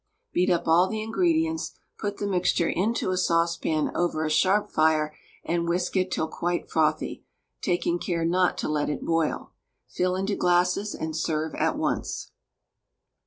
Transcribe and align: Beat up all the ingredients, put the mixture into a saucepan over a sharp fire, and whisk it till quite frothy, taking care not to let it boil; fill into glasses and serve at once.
Beat 0.33 0.49
up 0.49 0.67
all 0.67 0.87
the 0.89 1.03
ingredients, 1.03 1.73
put 1.99 2.17
the 2.17 2.25
mixture 2.25 2.67
into 2.67 3.11
a 3.11 3.17
saucepan 3.17 3.91
over 3.95 4.25
a 4.25 4.31
sharp 4.31 4.71
fire, 4.71 5.15
and 5.45 5.69
whisk 5.69 5.95
it 5.95 6.09
till 6.09 6.27
quite 6.27 6.71
frothy, 6.71 7.23
taking 7.61 7.99
care 7.99 8.25
not 8.25 8.57
to 8.57 8.67
let 8.67 8.89
it 8.89 9.05
boil; 9.05 9.53
fill 9.87 10.15
into 10.15 10.35
glasses 10.35 10.95
and 10.95 11.15
serve 11.15 11.53
at 11.53 11.77
once. 11.77 12.31